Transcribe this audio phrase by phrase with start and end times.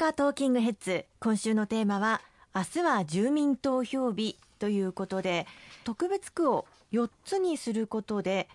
[0.00, 2.22] 阪トーキングヘッズ今週のテーマは
[2.54, 5.46] 明日は住民投票日ということで
[5.84, 8.48] 特別区を4つにすることで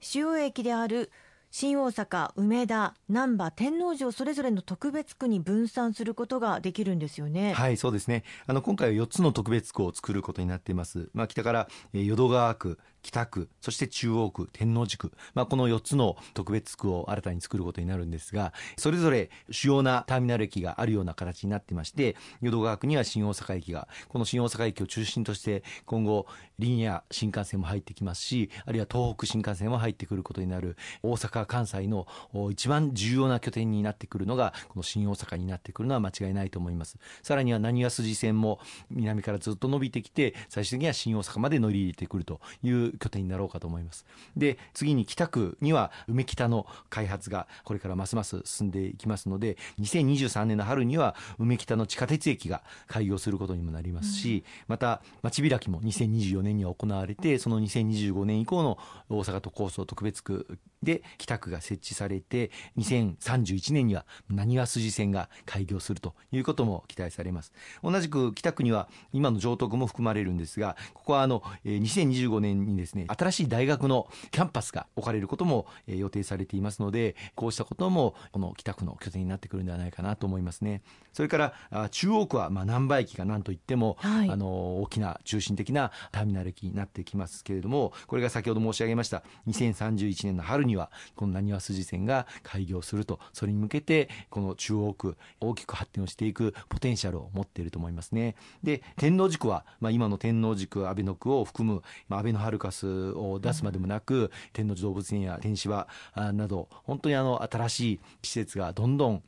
[0.00, 1.10] 主要駅である
[1.50, 7.52] 新大阪、梅田、難波、天王寺をそれぞれの特別区に分散することができるんですよね。
[7.52, 8.24] はい、そうですね。
[8.46, 11.08] あの今回は4つの特別区を作ることになっています。
[11.12, 26.26] まあ北から、淀川区、北区、そして中央区、天王寺区、まあ、この4つの特別区を新たに作ることになるんですが、それぞれ主要なターミナル駅があるような形になってまして、淀川区には新大阪駅が、この新大阪駅を中心として今後、
[26.58, 32.06] リニア新幹線も入ってきますし、あるいは東北新幹線も入ってくることになる、大阪、関西の
[32.50, 36.98] 一番重要な拠点になってくるのが、この新大阪になってくるのは間違いないと思います。
[37.22, 38.58] さらには何筋線も
[38.90, 44.04] 南からずっと伸びてきて、最終的には新大阪まで乗り入れてくるという拠点になろうかと思います。
[44.36, 67.52] で次に北区には梅北の開発がこれからますます進んでいきますので2023年の春には梅北の地下鉄駅が開業することにもなりますし、うん、また町開きも2024年には行われてその2025年以降の大阪都構想特別区で北区が設置されて2031年にはなにわ筋線が開業するということも期待されます。
[67.82, 80.82] 同じく北区には今の城徳も含まれるんですがここはあの2025年にですね新しい大学のキャンパスが置かれることも予定されていますのでこうしたこともこの北区の拠点になってくるんではないかなと思いますね。
[81.12, 81.38] それか
[81.70, 98.36] ら中央区はまあ難波駅が何といっても、はい、あの大きな中心的なターミナル駅になってきますけれどもこれが先ほど申し上げました2031年の春にはこのなにわ筋線が開業するとそれに向けてこの中央区大きく発展をしていくポテンシャルを持っていると思いますね。
[98.62, 109.22] で天王寺区は、まあ、今の天王寺区安倍の区を含む、まあ、安倍のカスを出すまでもなく、うん、天王寺動物園や天芝など本当にあの新しい施設がどんどん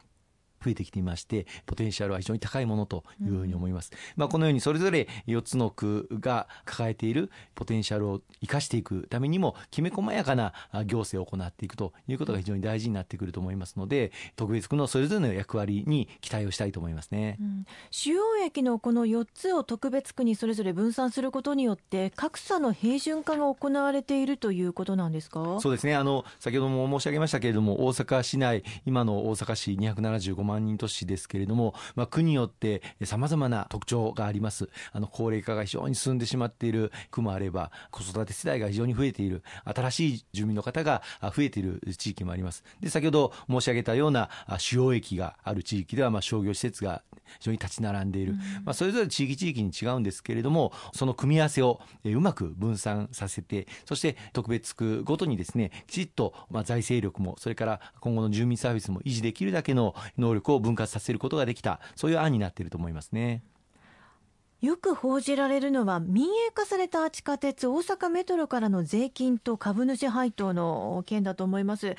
[0.63, 10.53] 増えてきていましてポテンシャルは非常に高いものというふうに思います、うん、まあ、このようにそれぞれ4つの区が抱えているポテンシャルを生かしていくためにもきめ細やかな
[10.87, 25.59] 行政を行っていくということが非常に大事になってくると思いますので特別区のそれぞれの役割に期待をしたいと思いますね、うん、主要駅のこの4つを特別区にそれぞれ分散することによって格差の平準化が行われているということなんですか？
[25.61, 25.95] そうですね。
[25.95, 34.69] あの先ほども申し上げましたけれども大阪市内今の大阪市275万人都市ですけれども、まあ、区によって様々な特徴があります。
[34.93, 42.65] あの、高齢化が非常に進んでしまっている区もあれば、子育て世代が非常に増えている、新しい住民の方が増えている地域もあります。
[42.81, 47.03] で、先ほど申し上げたような主要駅がある地域では、まあ、商業施設が
[47.39, 48.35] 非常に立ち並んでいる。
[48.65, 63.43] まあ、それぞれ地域地域に違うんですけれども、その組み合わせをうまく分散させて、そして特別区ごとにですね、きちっとまあ財政力も、それから今後の住民サービスも維持できるだけの能力力を分割させることができたそういう案になっていると思いますね。
[64.61, 71.95] よく報じられるのは民営化された地下鉄大阪メトロからの税金と株主配当の件だと思います。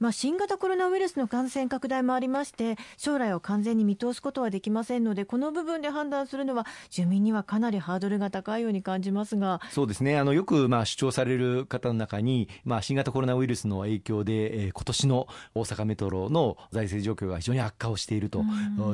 [0.00, 9.60] まあ、新型コロナウイルスの感染拡大もありまして将来を完全に見通すことはできませんのでこの部分で判断するのは住民にはかなりハードルが高いように感じますが。
[9.70, 10.18] そうですね。
[10.18, 18.42] あのよくまあ主張される方の中に、まあ、新型コロナウイルスの影響で、えー、今年の大阪メトロの財政状況が非常に悪化をしていると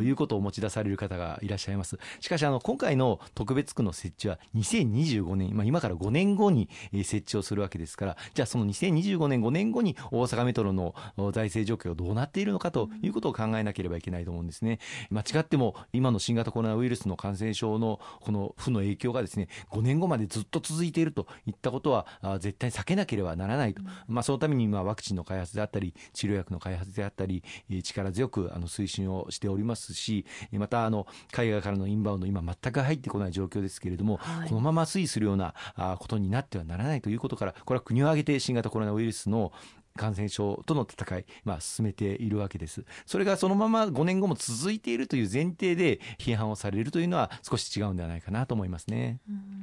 [0.02, 1.98] いうことを持ち出される方がいらっしゃいます。
[2.20, 10.72] しかしあの今回の特別区の設置は2025年、まあ、今から5年後に設置をするわけですからじゃあその2025年5年後に大阪メトロ
[11.16, 14.78] の財政状況がどうなっているのかということを考えなければいけないと思うんですね。
[15.10, 22.06] 間違っても今の新型コロナウイルスの感染症のこの負の影響がですね5年後までずっと続いているといったことは
[22.40, 27.42] 絶対避けなければならないと、まあ、そのために今ワクチンの開発であったり治療薬の開発であったり
[27.82, 35.54] 力強くあの推進をしておりますしまたあの海外からのインバウンド今全く入ってこない状況ですけれども、はい、このまま推移するような
[35.98, 39.52] ことになってはならないということからこれは国を挙げて新型コロナウイルスの
[39.96, 42.84] 感染症との戦い、まあ、進めているわけです。
[43.06, 49.20] それがそのまま5年後も続いているという前提で批判をされるというのは少し違うんではないかなと思いますね。
[49.28, 49.53] うん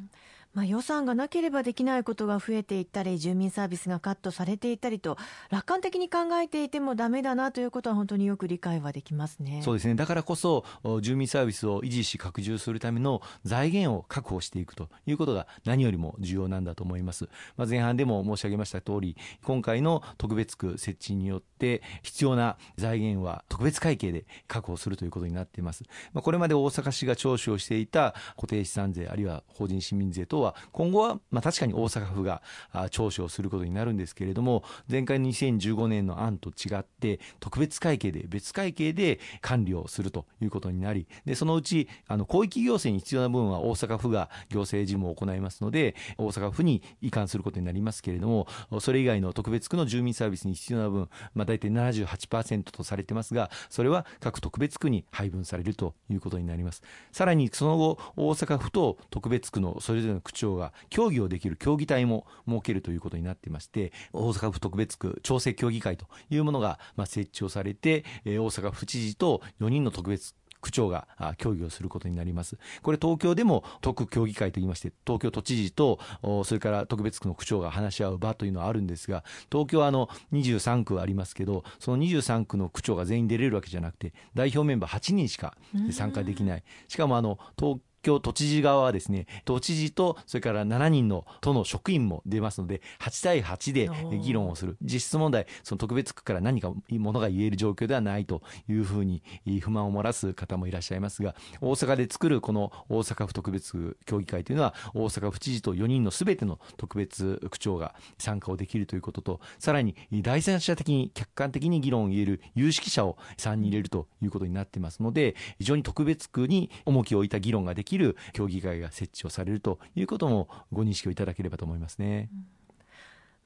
[0.53, 5.18] まあ、予算がなければできないことが増えていったり住民サービスがカットされていたりと
[5.50, 9.62] 楽観的に考えていてもだめだなということは本当によく理解はできますね。
[9.63, 9.95] そうですね。
[9.95, 10.65] だからこそ
[11.01, 25.83] 住民サービスを維持し拡充するための財源を確保していくということが何よりも重要なんだと思います、まあ、前半でも申し上げました通り今回の特別区設置によって必要な財源は特別会計で確保するということになっています、
[26.13, 32.42] まあ、これまで大阪市が徴収をしていた固定資産税あるいは法人市民税等ことは今後はまあ確かに大阪府が
[32.90, 48.48] 聴取をすることになるんですけれども前回の2015年の案と違って特別会計で別会計で管理をするということになりでそのうちあの広域行政に必要な分は大阪府が行政事務を行いますので大阪府に移管することになりますけれども
[48.80, 56.82] それ以外の特別区の住民サービスに必要な分、まあ、大体78%とされてますがそれは各特別区に配分されるということになります。
[57.12, 71.07] さらにその後大阪府と特別区のそれぞれの区長が協議をできる協議体も設けるということになっていまして大阪府特別区調整協議会というものが設置をされて大阪府知事と4人の特別区長が
[71.38, 72.57] 協議をすることになります。
[72.83, 76.00] これ東京でも特協議会といいまして、東京都知事と、
[76.45, 85.57] それから特別区の区長が話し合う場というのはあるんですが、東京はあの23区ありますけど、その23区の区長が全員出れるわけじゃなくて、代表メンバー8人しか
[85.92, 86.63] 参加できない。
[86.88, 93.89] しかもあの、東京都知事側はですね、都知事とそれから7人の都の職員も出ますので、8対8で
[94.19, 94.77] 議論をする。
[94.81, 99.24] 実質問題、その特別区から何かものが言える状況ではないというふうに
[99.62, 122.30] 不満を漏らす方もいらっしゃいますが、大阪で作るこの大阪府特別協議会というのは、大阪府知事と4人のすべての特別区長が参加をできるということと、さらに第三者的に客観的に議論を言える有識者を3人入れるということになっていますので、非常に特別区に重きを置いた議論ができきる協議会が設置をされるということもご認識をいただければと思いますね。
[122.34, 122.61] うん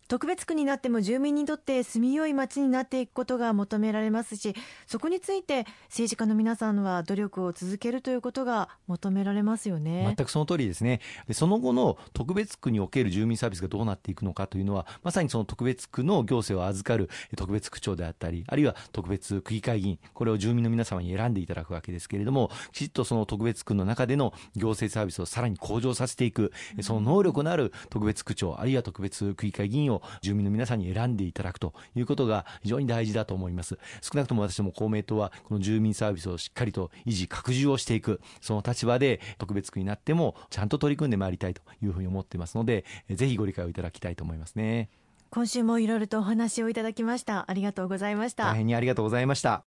[0.07, 4.55] 特別区になっても住民にとって住みよい街になっていくことが求められますし
[4.85, 10.13] そこについて政治家の皆さんは努力を続けるということが求められますよね。
[10.17, 11.01] 全くその通りですね。
[11.27, 33.77] でその後の特別区における住民サービスがどうなっていくのかというのはまさにその特別区の行政を預かる特別区長であったりあるいは特別区議会議員これを住民の皆様に選んでいただくわけですけれどもきちっとその特別区の中での行政サービスをさらに向上させていくその能力のある特別区長あるいは特別区議会議員を住民の皆さんに選んでいただくということが非常に大事だと思います。
[34.01, 44.89] 少なくとも私ども公明党はこの住民サービスをしっかりと維持拡充をしていくその立場で特別区になってもちゃんと取り組んでまいりたいというふうに思っていますのでぜひご理解をいただきたいと思いますね。
[45.31, 47.50] 今週もいろいろとお話をいただきました。
[47.50, 48.45] ありがとうございました。
[48.45, 49.63] 大変にありがとうございました